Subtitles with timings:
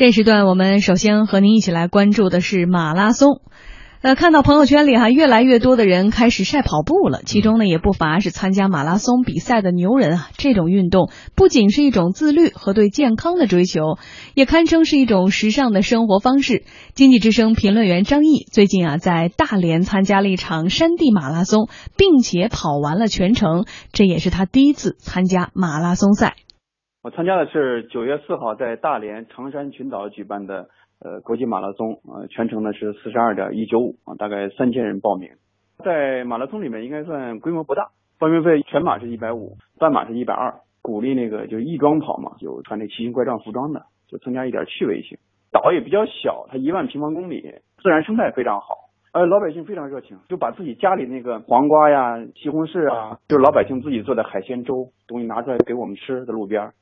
[0.00, 3.42] 这时段我们首先和您一起来关注的是马拉松。
[4.00, 10.30] 呃，看到朋友圈里哈，越来越多的人开始晒跑步了，其中呢也不乏是参加马拉松比赛的牛人啊。
[10.38, 13.98] 这种运动不仅是一种自律和对健康的追求，
[14.32, 16.64] 也堪称是一种时尚的生活方式。
[16.94, 26.36] 经济之声评论员张毅最近啊在大连参加了一场山地马拉松，并且跑完了全程，这也是他第一次参加马拉松赛。
[27.02, 30.68] 我参加的是九月四号在大连长山群岛举办的。
[31.02, 35.30] 呃，国际马拉松，呃，全程呢是四十二点一九五啊，大概三千人报名。
[35.82, 40.60] 在马拉松里面应该算规模不大，报名费全马是一百五，半马是一百二。
[40.82, 45.16] 鼓励那个就是义装跑嘛，有穿那奇形怪状服装的，就增加一点趣味性。
[45.50, 47.50] 岛也比较小，它一万平方公里，
[47.82, 56.72] 自然生态非常好，呃，老百姓非常热情，就把自己家里那个黄瓜呀、西红柿啊，就是老百姓自己做的海鲜粥东西拿出来给我们吃，在路边。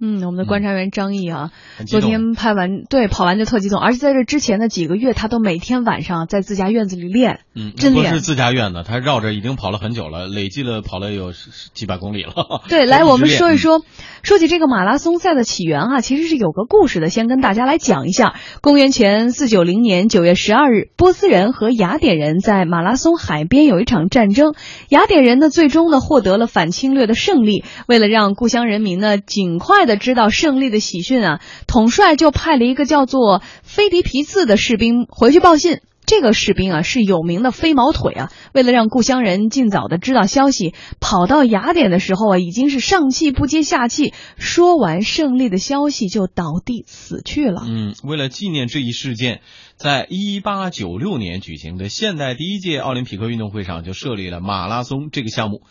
[0.00, 1.50] 嗯，我们的观察员张毅啊，
[1.86, 11.32] 昨天拍完对跑完就特激动，而且在这之前的几个月，他都每天晚上在自家院子里练，嗯，真不是自家院子，他绕着已经跑了很久了，累计了跑了有
[11.72, 12.32] 几百公里了。
[12.68, 13.84] 对，来我们说一说，
[14.24, 18.34] 说起这个马拉松赛的起源啊，其实是有个故事的，先跟大家来讲一下。
[18.60, 24.52] 公元前四九零年九月十二日，波斯人和雅典人在马拉松海边有一场战争，
[24.88, 30.02] 雅典人呢最终呢获得了反侵略的胜利，为了让故乡人民呢尽快的。
[30.02, 35.78] 知道胜利的喜讯啊，统帅就派了一个叫做菲迪皮茨的士兵回去报信。
[36.04, 47.62] 这个士兵啊是有名的飞毛腿啊，为了让故乡人尽早的知道消息，跑到雅典的时候啊，已经是上气不接下气，说完胜利的消息就倒地死去了。
[47.64, 49.42] 嗯，为了纪念这一事件，
[49.76, 55.62] 在一八九六年举行的现代第一届奥林匹克运动会上就设立了马拉松这个项目。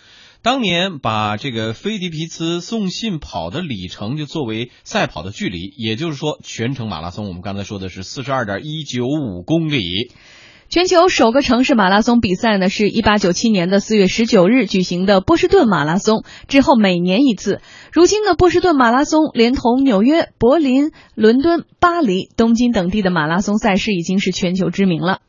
[0.44, 10.11] 当年把这个菲迪皮茨送信跑的里程就作为赛跑的距离，也就是说全程马拉松，我们刚才说的是四十二点一九五公里。
[10.67, 17.61] 全球首个城市马拉松比赛呢，是一八九七年的四月十九日举行的波士顿马拉松，之后每年一次。
[17.92, 25.20] 如今的波士顿马拉松连同纽约、柏林、伦敦、巴黎、东京等地的马拉松赛事已经是全球知名了。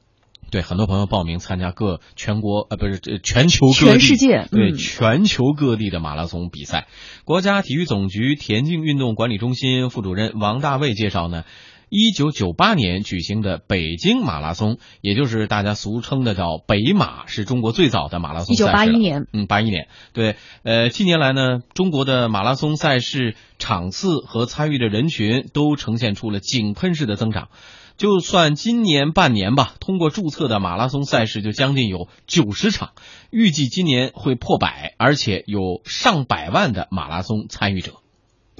[0.52, 6.86] 对，很多朋友报名参加各全国呃不是这全球各地全世界对全球各地的马拉松比赛。
[7.24, 11.44] 国家体育总局田径运动管理中心副主任王大卫介绍呢，
[11.88, 18.62] 一九九八年举行的北京马拉松，也就是大家俗称的叫北马，是中国最早的马拉松赛事。
[18.62, 19.88] 一九八一年，嗯，八一年。
[20.12, 27.48] 对，呃，近年来呢，中国的马拉松赛事场次和参与的人群都呈现出了井喷式的增长。
[27.96, 32.90] 就算今年半年吧，通过注册的马拉松赛事就将近有九十场，
[33.30, 37.92] 预计今年会破百，而且有上百万的马拉松参与者。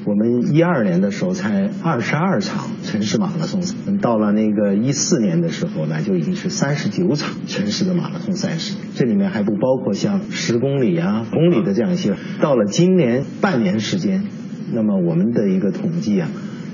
[0.06, 12.16] 我们一二年的时候才二十二场城市马拉松，到了那个一四年的时候呢，就已经是三十九场城市的马拉松赛事，这里面还不包括像十公里啊、公里的这样一些。
[12.41, 14.25] 到了今年半年时间，
[14.72, 16.31] 那么我们的一个统计啊，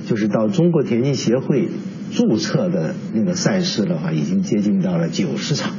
[0.06, 1.68] 就是到中国田径协会。
[2.14, 5.77] 注册的那个赛事的话，已经接近到了九十场。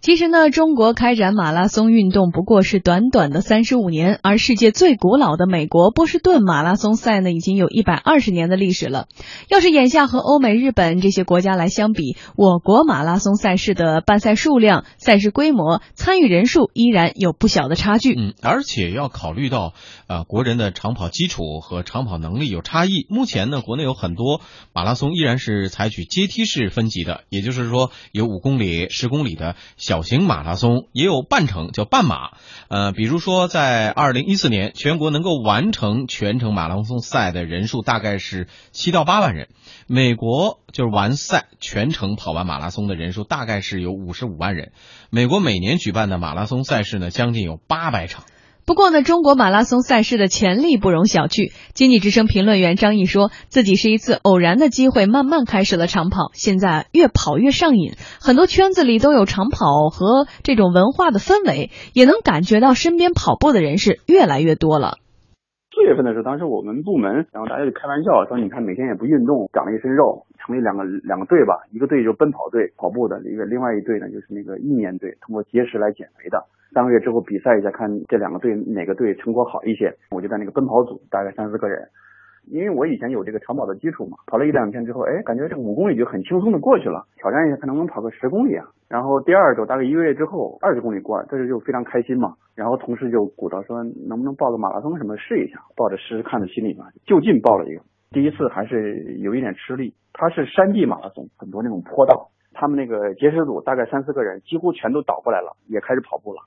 [0.00, 9.08] 其实呢，中国开展马拉松运动不过是短短的三十五年，而世界最古老的美国波士顿马拉松赛呢，已经有一百二十年的历史了。
[9.48, 18.14] 要是眼下和欧美、日本这些国家来相比，我国马拉松赛事的办赛数量、赛事规模、参与人数依然有不小的差距。
[18.16, 19.74] 嗯，而且要考虑到，
[20.06, 23.04] 呃，国人的长跑基础和长跑能力有差异。
[23.10, 24.40] 目前呢，国内有很多
[24.72, 29.56] 马拉松依然是采取阶梯式分级的，也就是说，有五公里、十公里的。
[29.88, 32.32] 小型马拉松也有半程，叫半马。
[32.68, 39.48] 呃，比如说在二零一四年，全国能够完成全程马拉松赛的人数大概是七到八万人。
[39.86, 44.72] 美国就是完赛全程跑完马拉松的人数大概是有五十五万人。
[45.08, 48.24] 美国每年举办的马拉松赛事呢，将近有八百场。
[48.68, 51.54] 不过呢，中国马拉松赛事的潜力不容小觑。
[51.72, 57.92] 经济之声评论员张毅说自己是一次偶然的机会，慢慢开始了长跑，现在越跑越上瘾。
[58.20, 64.98] 很多圈子里都有长跑和这种文化的氛围，也能感觉到身边跑步的人是越来越多了。
[65.72, 76.42] 四月份的时候，当时我们部门，然后大家就开玩笑说：“你看每天也不运动，长了一身肉，成立两个两个队吧，一个队就奔跑队，跑步的；一个另外一队呢，就是那个意念队，通过节食来减肥的。”
[76.72, 79.94] 三个月之后比赛一下，看这两个队哪个队成果好一些。
[80.10, 81.86] 我就在那个奔跑组，大概三四个人。
[82.50, 87.04] 因为我以前有这个长跑的基础嘛，跑了一两天之后，哎，感觉这五公里就很轻松的过去了。
[87.16, 88.64] 挑战一下，看能不能跑个十公里啊。
[88.88, 92.32] 然后第二周大概一个月之后，二十公里过，这时就非常开心嘛。
[92.54, 95.60] 然后同事就鼓捣说，能不能报个马拉松什么试一下？
[95.76, 97.82] 抱着试试看的心理嘛，就近报了一个。
[98.10, 99.94] 第一次还是有一点吃力。
[100.12, 106.42] 它是山地马拉松，很多那种坡道，他们那个结识组大概三四个人，几乎全都倒过来了，也开始跑步了。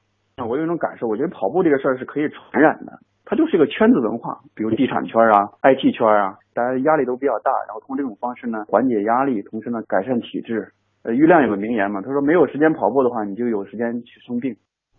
[0.45, 10.73] 我有一种感受，我觉得跑步这个事儿是可以传染的，它就是一个圈子文化，比如地产圈啊、IT 圈啊，大家压力都比较大，然后通过这种方式呢缓解压力，同时呢改善体质。
[11.03, 14.57] 呃，于亮有个名言嘛，他说没有时间跑步的话，你就有时间去生病。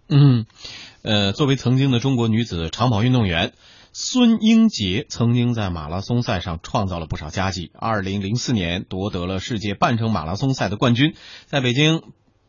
[0.08, 0.47] 嗯，
[1.05, 3.53] 呃，作为曾经的中国女子长跑运动员。
[3.94, 7.71] 孙英杰曾经在马拉松赛上创造了不少佳绩。
[7.75, 12.00] 二零零四年夺得了世界半程马拉松赛的冠军，在北京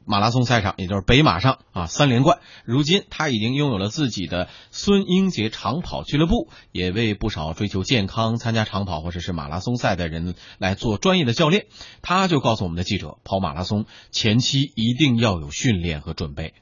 [0.06, 2.40] 马拉松赛上，也就是北马上啊三连冠。
[2.64, 11.66] 如今他已经拥有了自己的孙英杰长跑俱乐部，也为不少追求健康、参加长跑或者是马拉松赛的人来做专业的教练。
[12.02, 16.54] 他就告诉我们的记者，跑马拉松前期一定要有训练和准备。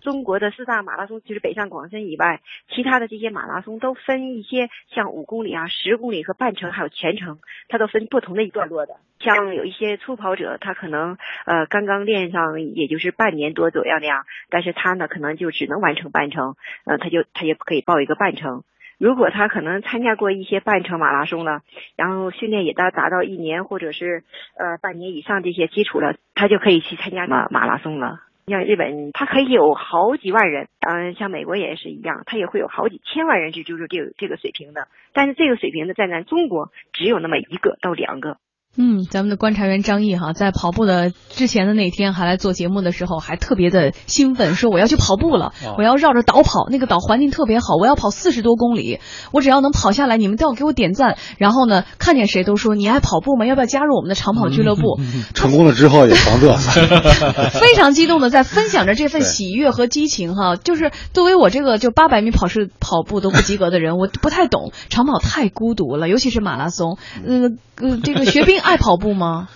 [0.00, 7.38] 中国的四大马拉松，就是北上广深以外，其他的这些马拉松都分一些，像五公里啊、十公里和半程，还有全程，
[7.68, 8.96] 它都分不同的一段落的。
[9.20, 16.56] 像有一些初跑者，他可能呃刚刚练上，也就是半年多左右那样，但是他呢可能就只能完成半程，
[16.86, 18.64] 呃，他就他也可以报一个半程。
[18.98, 21.62] 如果他可能参加过一些半程马拉松了，
[21.96, 24.24] 然后训练也到达到一年或者是
[24.58, 28.20] 呃半年以上这些基础了，他就可以去参加马马拉松了。
[28.50, 34.88] 像日本，它可以有好几万人，嗯，像美国也是一样，它也会有好几千万人去就是这个这个水平的。
[35.14, 38.36] 但是这个水平的，在咱中国只有那么一个到两个。
[38.76, 49.00] 嗯，咱们的观察员张毅哈，在跑步的之前的那天还来做节目的时候，还特别的兴奋，说我要去跑步了，我要绕着岛跑，那个岛环境特别好，我要跑四十多公里，
[49.32, 51.18] 我只要能跑下来，你们都要给我点赞。
[51.36, 53.44] 然后呢，看见谁都说你爱跑步吗？
[53.44, 55.00] 要不要加入我们的长跑俱乐部？
[55.34, 56.80] 成功了之后也狂嘚瑟，
[57.58, 60.54] 非常激动的在分享着这份喜悦和激情哈。
[60.54, 68.59] 就是作为我这个就八百米跑是跑步都不及格的人，我不太懂长跑太孤独了，尤其是马拉松，嗯呃，这个学兵。
[68.60, 69.48] 爱跑步吗？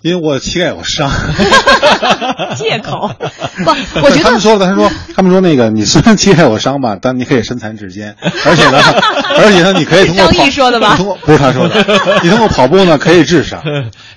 [0.00, 1.10] 因为我膝盖有伤，
[2.56, 3.10] 借口
[3.64, 3.70] 不，
[4.02, 8.14] 我觉得他们说的，他说他们说那个你虽然膝盖有伤吧， 但你可以身残志坚，
[8.44, 8.78] 而且呢，
[9.38, 10.96] 而且呢，你可以通过张毅说的吧？
[10.96, 11.84] 通过不是他说的，
[12.22, 13.62] 你通过跑步呢可以治伤。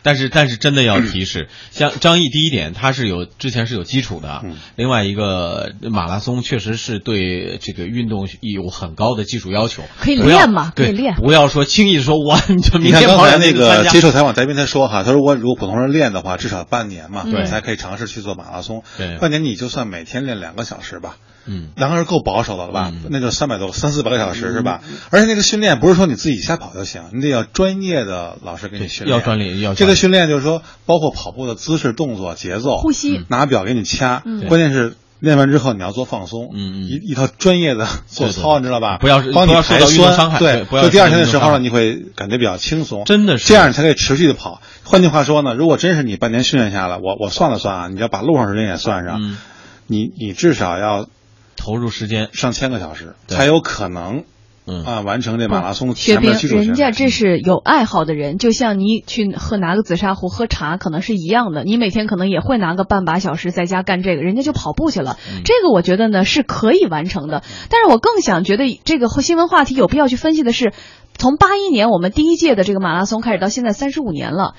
[0.04, 4.44] 但是但是真的要提示，像张毅第一点他是有之前是有基础的，
[4.76, 10.74] 另外一个马拉松确实是对这个运动有很高的技术要求，可以练嘛？
[10.76, 15.78] 可以练，不要说轻易说我你就明天跑那个接受采访嘉宾他说哈，他说我如果普通。
[15.78, 18.82] 人练的话，至少半年嘛，对，才可以尝试去做马拉松。
[18.98, 22.92] 对，半年你就算每天练两个小时吧，嗯，两个人够保守的了吧？
[23.10, 24.82] 那就三百多、三四百个小时是吧？
[25.12, 29.18] 而且那个训练不是说你自己瞎跑就行，你得要专业的老师给你训练。
[29.18, 34.24] 要专业，要这个训练就是说，包括跑步的姿势、动作、节奏、呼吸，拿表给你掐。
[34.48, 34.96] 关键是。
[35.20, 39.00] 练完之后你要做放松，嗯嗯，一一套专业的做操，你知道吧？
[39.00, 44.62] 不要帮你排酸，对，就第二天的时候呢，你会感觉比较轻松，真的是这样你才可以持续的跑。
[44.84, 49.20] 换句话说呢，如果真是你半年训练下来，我我算了算啊，你要把路上时间也算上，
[49.88, 51.08] 你你至少要
[51.56, 54.24] 投入时间上千个小时，才有可能。
[54.70, 55.96] 嗯啊，完成这马拉松。
[55.96, 61.64] 雪冰，人家这是有爱好的人，就像你去喝拿个紫砂壶喝茶，可能是一样的。
[61.64, 65.16] 你每天可能也会拿个半把小时在家干这个，人家就跑步去了。
[65.46, 67.44] 这个我觉得呢是可以完成的。
[67.70, 70.74] 但是我更想觉得这个新闻话题有必要去分析的是，
[71.18, 74.56] 从八一年我们第一届的这个马拉松开始到现在三十五年了。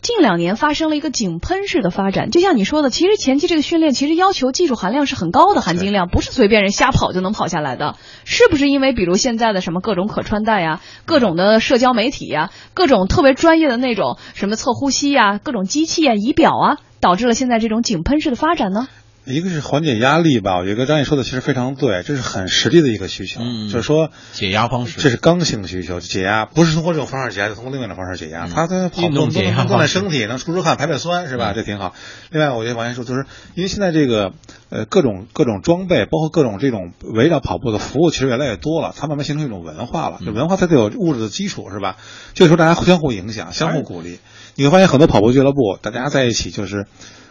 [0.00, 7.96] 近两年发生了一个井喷式的发展，就像你说的，其实前期这个训练其实要求技术含量是很高的，含金量不是随便人瞎跑就能跑下来的。
[8.24, 18.88] 是不是因为比如现在的什么各种可穿戴呀，各种的社交媒体呀，各种特别专业的那种什么测呼吸呀，各种机器啊、仪表啊，导致了现在这种井喷式的发展呢？
[19.28, 28.46] 一个是缓解压力吧，我觉得张毅说的其实非常对，这是很实际的一个需求，就是说解压方式，这是刚性需求，解压不是通过这种方式解压，就通过另外一种方式解压。
[28.46, 31.52] 他他跑动解压，锻炼身体，能出出汗、排排酸，是吧？
[31.54, 31.94] 这挺好。
[32.30, 34.32] 另外，我觉得王先说，就是因为现在这个
[34.70, 40.20] 呃各种各种装备，包括各种这种围绕跑步的服务，其实越来越多了，它慢慢形成一种文化了。
[40.24, 41.96] 就文化它得有物质的基础，是吧？
[42.34, 44.18] 就是说大家相互影响，相互鼓励。
[44.54, 46.86] 你会发现很多跑步俱乐部，大家在一起就是。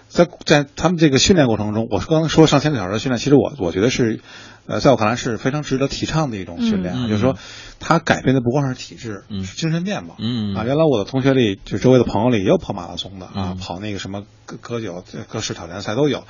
[0.07, 4.21] 在在他们这个训练过程中，我刚刚说上千个小时的训练，其实我我觉得是，
[4.67, 7.35] 呃，在我看来是非常值得提倡的一种训练啊，就是说。
[7.79, 16.23] 它改变的不光是体质，嗯，精神面貌，嗯啊，原来我的同学里，就周围的朋友里也有跑马拉松的啊，跑那个什么各各酒各式挑战赛都有。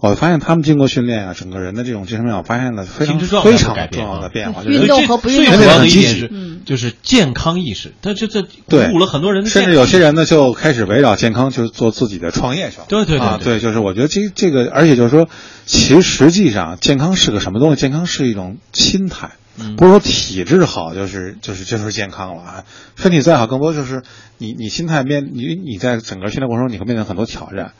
[0.00, 4.64] 我发现他们经过训练啊，整个人的这种精神面貌发现了非常非常重要的变化。
[4.64, 6.32] 运动和不运动最主要的一点是，
[6.66, 7.92] 就是健康意识。
[8.02, 12.86] 他这这鼓舞了很多人的，甚至有些人呢就开始围绕健康就做自己的创业去了。
[12.88, 15.28] 对对对，对，就是我觉得这这个，而且就是说，
[15.68, 17.76] 其实实际上健康是个什么东西？
[17.76, 19.32] 健康是一种心态。
[19.76, 22.64] 不是说体质好就是就是就是健康了啊。
[22.96, 24.02] 身体再好，更多就是
[24.38, 27.72] 你你心态面你你在整个训练过程中，你会面临很多挑战。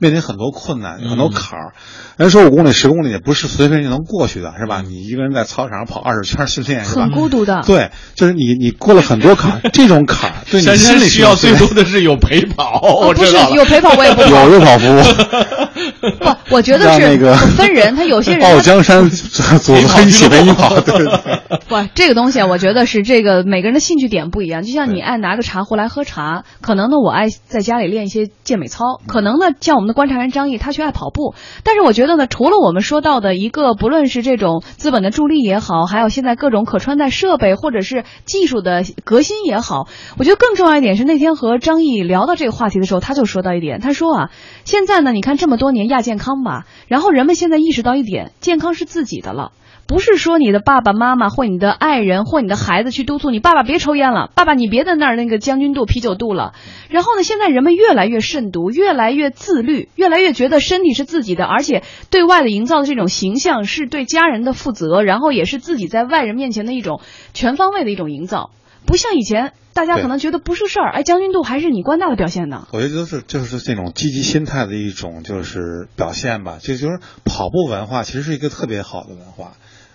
[0.00, 1.74] 面临很多困难，很多坎儿。
[2.18, 4.80] 人说五公里、十公里也不是随便就能过去的，是吧？
[4.80, 7.02] 你一个人在操场上跑二十圈训练，是吧？
[7.02, 7.64] 很孤独的。
[7.66, 12.80] 对，就是你，你过了很多坎儿， 这种坎儿对你心里需要最多的是有陪跑。
[12.80, 15.00] 我不是有陪跑，我也不有路跑服务。
[16.18, 20.80] 不，我觉得是那个分人，他有些人 报江山组合一起陪你跑。
[20.80, 20.94] 对
[21.68, 24.62] 不，这个东西我觉得是这个每个人的兴趣点不一样。
[24.62, 29.98] 就像你爱拿个茶壶来喝茶，可能呢我爱在家里练一些健美操，可能呢像我们的。
[29.98, 31.34] 观察员张毅，他却爱跑步，
[31.64, 39.88] 但是我觉得呢，除了我们说到的一个，不论是这种资本的助力也好，还有现在各种可穿戴设备或者是技术的革新也好，
[40.18, 44.30] 我觉得更重要一点是那天和张毅聊到这个话题的时候，他就说到一点，他说啊，
[44.64, 49.52] 现在呢，你看这这么多年亚健康吧，然后人们现在意识到一点，健康是自己的了。
[49.86, 56.52] 不是说你的爸爸妈妈或你的爱人或你的孩子去督促你，爸爸别抽烟了，爸爸你别在那儿那个将军肚啤酒肚了。
[56.90, 67.00] 然后呢，现在人们越来越慎独，越来越自律，越来越觉得身体是自己的，而且对外的营造的这种形象是对家人的负责，然后也是自己在外人面前的一种
[67.32, 68.50] 全方位的一种营造。
[68.88, 72.66] 不像以前，大家可能觉得不是事儿，哎，将军肚还是你官大的表现呢。
[72.72, 79.52] 我觉得就是就是这种积极心态的一种就是表现吧，就就是跑步文化其实是一个特别好的文化。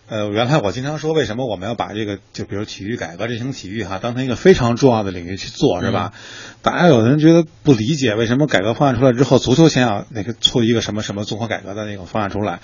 [0.07, 6.13] 呃，原来我经常说，为什么我们要把这个，就比如体育改革这项体育哈，当成一个非常重要的领域去做，是吧？
[6.61, 12.59] 大家有的人觉得不理解，为什么改革方案出来之后，足球先要那个出一个什么什么综合改革的那种方案出来？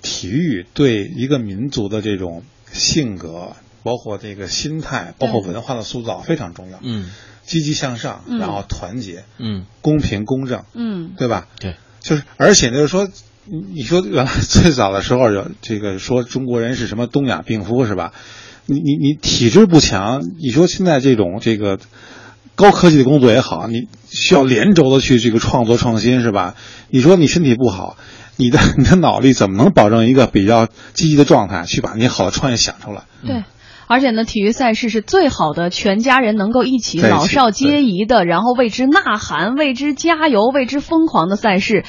[0.00, 2.42] 体育对一个民族的这种
[2.72, 6.78] 性格，包括这个心态，包括文化的塑造非常重要。
[6.82, 7.10] 嗯，
[7.44, 11.46] 积极向上，然后团结，嗯，公平公正，嗯，对吧？
[11.58, 13.08] 对，就是而且就是说。
[13.44, 18.12] 你你说原来最早的时候有这个说中国人是什么东亚病夫是吧？
[18.66, 21.80] 你你你体质不强，你说现在这种这个
[22.54, 26.54] 高科技的工作也好，你需要连轴的去这个创作创新是吧？
[26.88, 27.96] 你说你身体不好，
[28.36, 33.02] 你的你的脑力怎么能保证一个比较积极的状态，去把你好的创意想出来？
[33.26, 33.42] 对，
[33.92, 41.84] 而且呢，体育赛事是最好的，全家人能够一起老少皆宜的，然后为之呐喊、为之加油、为之疯狂的赛事。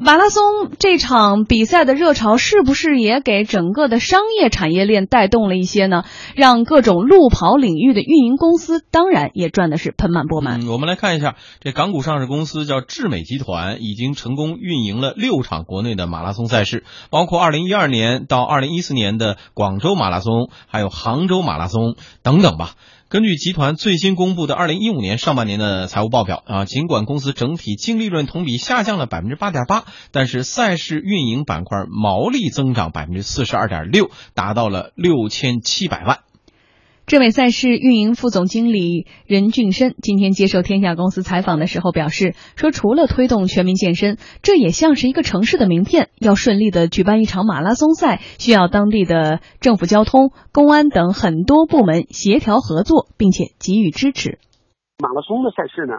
[0.00, 6.04] 马拉松这场比赛的热潮是不是也给整个的商业产业链带动了一些呢？
[6.34, 10.66] 让各种路跑领域的运营公司当然也赚的是盆满钵满。
[10.66, 22.70] 我们来看一下，这港股上市公司叫智美集团，已经成功运营了六场国内的马拉松赛事，包括二零一二年到二零一四年的广州马拉松，还有杭州马拉松等等吧。
[23.14, 36.22] 根据集团最新公布的二零一五年上半年的财务报表啊，尽管公司整体净利润同比下降了百分之八点八，但是赛事运营板块毛利增长百分之四十二点六，达到了六千七百万。
[37.14, 46.08] 智美赛事运营副总经理任俊生今天接受天下公司采访的时候表示，说除了推动全民健身，这也像是一个城市的名片。
[46.18, 54.40] 要顺利的举办一场马拉松赛，需要当地的政府、交通、公安等很多部门协调合作，并且给予支持。
[54.98, 55.94] 马拉松的赛事呢？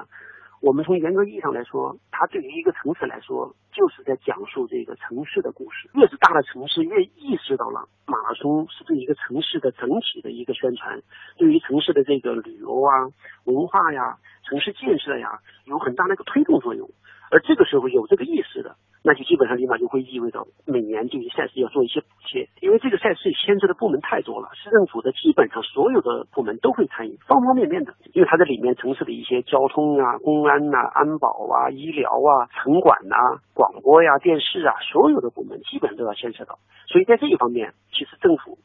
[0.65, 5.87] 我们从严格意义上来说，它对于一个城市来说，就是在讲述这个城市的故事。
[5.93, 10.99] 越是大的城市，越意识到了马拉松是对一个城市的整体的一个宣传，
[11.37, 14.17] 对于城市的这个旅游啊、文化呀、
[14.49, 16.89] 城市建设呀，有很大的一个推动作用。
[17.31, 18.75] 而这个时候有这个意识的。
[19.07, 33.15] 那就基本上立马就会意味着每年对于赛事要做一些补贴，因为这个赛事牵涉的部门太多了，市政府的基本上所有的部门都会参与，方方面面的，因为它在里面城市的一些交通啊、公安呐、安保啊、医疗啊、城管呐、
[33.53, 38.57] 广播呀、电视啊，所有的部门基本上都要牵涉到，所以在这一方面，其实政府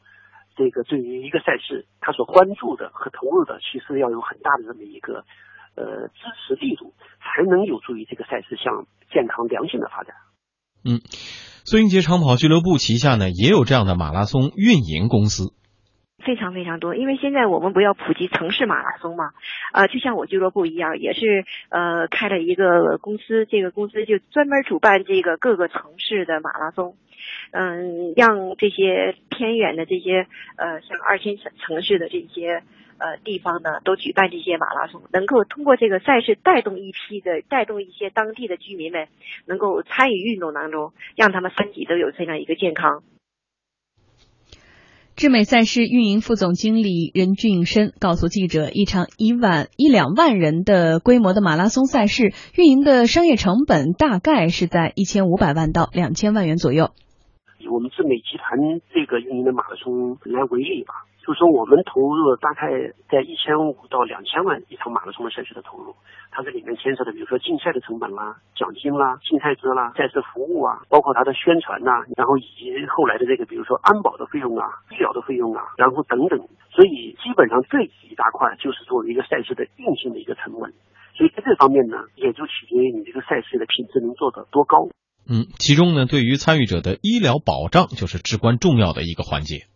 [0.56, 5.22] 这个对于一个赛事，他所关注的和投入的，其实要有很大的这么一个
[5.80, 10.14] 呃支持力度，才能有助于这个赛事向健康良性的发展。
[10.84, 11.00] 嗯，
[11.64, 15.52] 孙英杰长跑俱乐部旗下呢也有这样的马拉松运营公司，
[16.24, 16.94] 非常非常多。
[16.94, 19.32] 因为现在我们不要普及城市马拉松嘛，
[19.72, 26.96] 呃，就像我俱乐部一样，也是呃开了一个公司，这个公司就专门主办这个各个城市的马拉松，
[27.52, 32.62] 嗯，让这些偏远的这些呃像二线城城市的这些。
[33.00, 39.08] 呃，地方呢都举办这些马拉松，能够通过这个赛事带动一批的，带动一些当地的居民们
[39.46, 43.02] 能够参与运动当中，让他们身体都有这样一个健康。
[45.16, 56.90] 智美赛事运营副总经理任俊生告诉记者，一场一万一两万人的规模的马拉松赛事，运营的商业成本大概是在一千五百万到两千万元左右。
[57.70, 58.58] 我们智美集团
[58.92, 61.06] 这个运营的马拉松来为例吧。
[61.20, 62.72] 就是说我们投入大概
[63.08, 65.94] 在一千五到两千万一场马拉松的赛事的投入，
[66.32, 76.40] 它这里面牵涉的，比如说竞赛的成本啦、奖金啦、竞赛制啦、赛事服务啊，包括它的宣传呐，然后以及后来的这个，比如说安保的费用啊、医疗的费用啊，然后等等，
[76.72, 80.72] 所以基本上这一大块就是作为一个赛事的运行的一个成本，
[81.14, 84.88] 所以在这方面呢，也就取决于你这个赛事的品质能做得多高。
[85.28, 89.66] 嗯，其中呢，对于参与者的医疗保障就是至关重要的一个环节。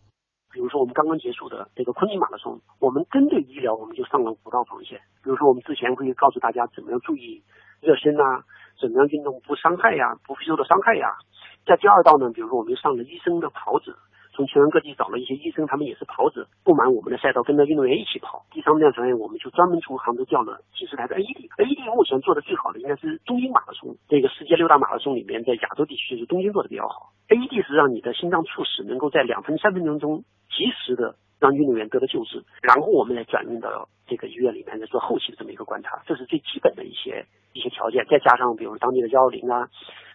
[0.51, 4.99] 比如说我们刚刚结束的这个昆明马拉松，我们针对医疗，我们就上了五道防线。
[5.23, 7.43] 比如说我们之前会告诉大家怎么样注意
[7.81, 8.43] 热身啊，
[8.79, 11.19] 怎么样运动不伤害呀，不会受到伤害呀。
[11.65, 13.95] 在第二道呢，比如说我们上了医生的袍子。
[14.35, 18.45] 从全国各地找了一些医生，他们也是跑者，布满我们的赛道，跟着运动员一起跑。
[18.51, 21.47] 第三辆船员，我们就专门从杭州调了几十台的 AED。
[21.55, 27.13] AED 目前做的最好的应该是东京马拉松，这个世界六大马拉松里面，在亚洲地区就是东京做的比较好。
[27.29, 38.05] AED 是让你的心脏猝死能够在两分三分钟中及时的让运动员得到救治，然后我们再转运到这个医院里面来做后期的这么一个观察，这是最基本的一些一些条件。
[38.09, 39.69] 再加上比如当地的幺幺零啊、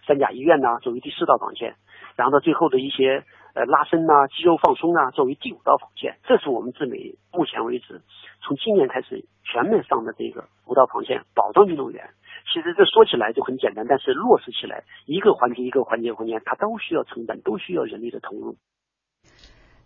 [0.05, 1.75] 三甲医院呐，作为第四道防线，
[2.15, 3.25] 然后到最后的一些。
[3.53, 8.01] 呃，拉伸呐，肌肉放松啊，作为第五道防线，这是我们自美目前为止
[8.41, 12.09] 从今年开始全面上的这个五道防线，保障运动员。
[12.51, 18.55] 其实这说起来就很简单，但是落实起来，一个环节一个环节环节，它都需要成本，都需要人力的投入。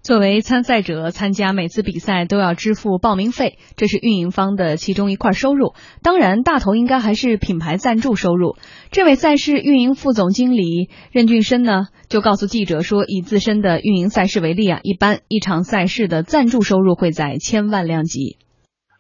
[0.06, 5.74] 作为参赛者，参加每次比赛都要支付报名费，这是运营方的其中一块收入。
[6.04, 8.56] 当然，大头应该还是品牌赞助收入。
[8.92, 18.38] 这位赛事运营副总经理任俊生呢，就告诉记者说，以自身的运营赛事为例啊，一般一场赛事的赞助收入会在千万量级。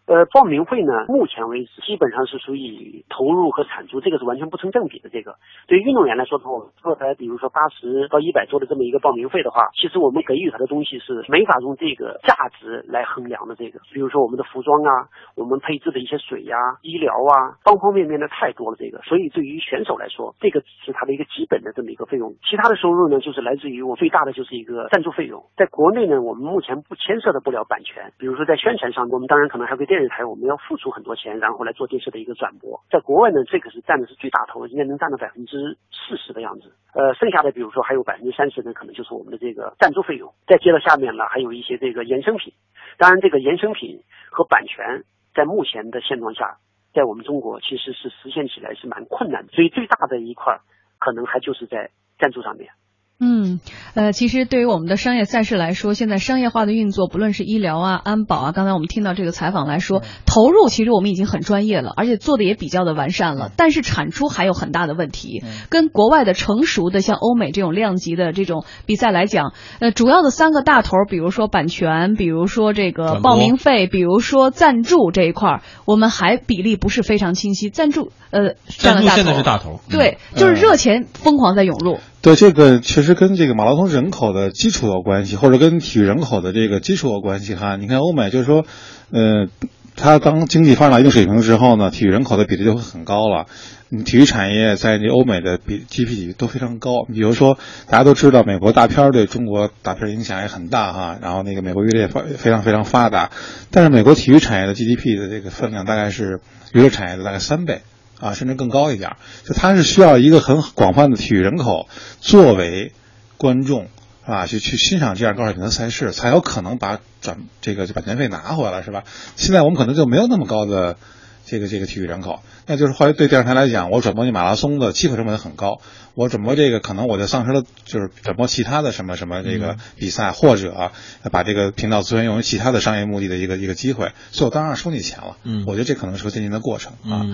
[0.07, 5.09] 呃，报名费呢，目前为止基本上是属于投入和产出，这个是完全不成正比的。
[5.09, 5.35] 这个
[5.67, 13.55] 对于运动员来说的话，坐台比如说八十到一百多的这么一个报名费的话，其实我们给予他的东西是没法用这个价值来衡量的。
[13.55, 18.77] 这个，比如说我们的服装啊，我们配置的一些水呀、医疗啊，方方面面的太多了。
[18.77, 22.31] 这个，所以对于选手来说，这个是他的一个基本的这么一个费用。
[22.47, 25.41] 其他的收入呢，就是来自于我最大的就是一个赞助费用。
[25.57, 32.83] 在国内呢，我们目前不牵涉的不了版权，比如说在宣传上，我们当然可能还会电视台我们要付出很多钱，然后来做电视的一个转播。
[32.89, 36.75] 在国外呢，这个是占的是最大头，应该能占到百分之四十的样子。
[36.93, 40.33] 呃，剩下的比如说还有百分之三十呢，可能就是我们的这个赞助费用。
[40.47, 42.53] 再接到下面呢，还有一些这个衍生品。
[42.97, 46.57] 当然，这个衍生品和版权在目前的现状下，
[46.93, 49.53] 在我们中国其实是实现起来是蛮困难的。
[49.53, 50.59] 所以最大的一块
[50.99, 52.69] 可能还就是在赞助上面。
[53.17, 53.61] 嗯，
[53.93, 65.43] 呃，其实对于我们的商业赛事来说，现在商业化的运作，不论是医疗啊、安保啊，刚才我们听到这个采访来说，投入其实我们已经很专业了，而且做的也比较的完善了，但是产出还有很大的问题。
[65.69, 77.69] 跟国外的成熟的像欧美这种量级的这种比赛来讲，呃，主要的三个大头，比如说版权，比如说这个报名费，比如说赞助这一块，我们还比例不是非常清晰。
[77.69, 81.97] 赞助，呃，赞助现在是大头，对，就是热钱疯狂在涌入。
[82.25, 87.75] 对，这个确实跟这个马拉松人口的基础有关系，或者跟体育人口的这个基础有关系哈。
[87.75, 88.65] 你看欧美，就是说，
[89.11, 89.47] 呃，
[89.95, 93.45] 它当经济发展到一定水平之后呢，体育人口的比例就会很高了。
[93.91, 97.05] 嗯，体育产业在那欧美的比 GDP 都非常高。
[97.13, 101.19] 比如说，大家都知道美国大片对中国大片影响也很大哈。
[101.21, 103.29] 然后那个美国娱乐发非常非常发达，
[103.69, 106.39] 但是美国体育产业的 GDP 的这个分量大概是
[106.73, 107.81] 娱乐产业的大概三倍。
[108.25, 111.87] 啊，甚至更高一点，就它是需要一个很广泛的体育人口
[112.19, 112.91] 作为
[113.37, 113.87] 观众，
[114.25, 119.03] 啊，去去欣赏这样高水平的赛事，才有可能把转这个版权费拿回来，是吧？
[119.35, 120.97] 现在我们可能就没有那么高的。
[121.45, 125.79] 这个这个体育人口，那就是后来对电视台来讲，我转播你马拉松的机会成本很高，
[126.15, 130.91] 我转播这个可能我就丧失了，就是转播其他的什么什么这个比赛，或者
[131.31, 135.37] 把这个频道资源用于其他的商业目的的一个一个机会，所以我当然收你钱了。
[135.43, 137.25] 嗯，我觉得这可能是个渐进的过程啊。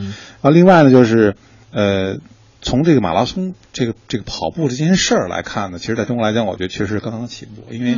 [0.42, 1.36] 啊，另外呢，就是
[1.72, 2.18] 呃，
[2.62, 7.98] 从这个马拉松这个这个跑步这件事儿来看呢，其实在中国来讲，我觉得确实刚刚起步，因为。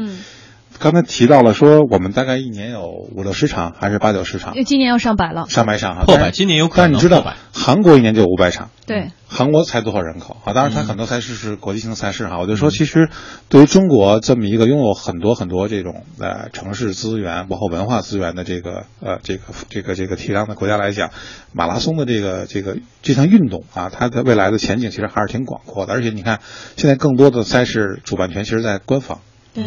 [0.80, 4.54] 刚才提到了说，我们大概一年有五六十场，还是八九十场？
[4.66, 6.92] 今年要上百了，上百场啊，破百，今年有可能。
[6.92, 8.70] 但你知道，韩国一年就有五百场。
[8.86, 10.52] 对，韩国才多少人口啊？
[10.52, 12.38] 当然，它很多赛事是国际性赛事哈。
[12.40, 13.10] 我就说，其实
[13.48, 21.12] 对于中国这么一个拥有很多很多这种呃城市资源，包括文化资源的这个呃这个这个这个体量的国家来讲，
[21.54, 25.94] 马拉松的这个这个这项运动啊，它的未来的前景其实还是挺广阔的。
[25.94, 26.40] 而且你看，
[26.76, 29.20] 现在更多的赛事主办权其实在官方。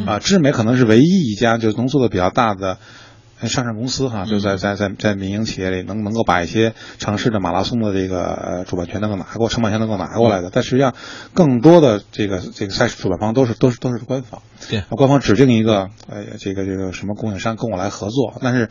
[0.06, 2.78] 啊，智美可能是唯一一家就是能做的比较大的
[3.42, 10.48] 上市公司哈，就在在在在民营企业里能能够把一些城市的马拉松的这个主办权能够拿过，承办权能够拿过来的。
[10.50, 10.94] 但实际上，
[11.34, 18.40] 更多的这个这个赛事主办方都是都是都是官方，对，官方指定一个呃这个这个什么供应商跟我来合作。
[18.40, 18.70] 但是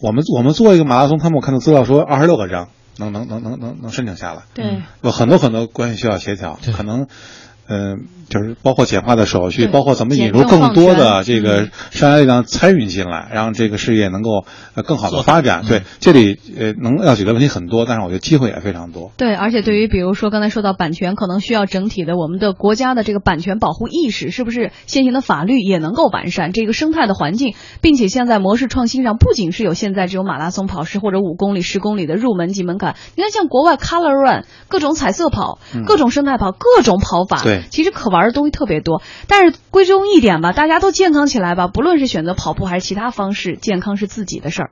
[0.00, 7.06] 我们我们做一个马拉松，他们我看到资料说二十六个章能能能能能能申请下来，对，有很多很多关系需要协调，可能。
[7.68, 14.44] 嗯，就是包括简化的手续，包括怎么引入更多的这个商业力量参与进来，让这个事业能够
[14.86, 15.64] 更好的发展。
[15.66, 19.10] 对，这里呃能要解决问题很多，但是我觉得机会也非常多。
[19.16, 37.42] 对，而且对于比如说刚才说到版权，可能需要整体的我们的国家的这个版权保护意识，是不是现行的法律也能够完善这个生态的环境，并且现在模式创新上不仅是有现在这种马拉松跑式或者五公里、十公里的入门级门槛，你看像国外 Color Run 各种彩色跑、各种生态跑、各种跑法。
[37.70, 44.64] 其实可玩的东西特别多，但是归中一点吧，大家都健康起来吧，不论是选择跑步还是其他方式，健康是自己的事儿。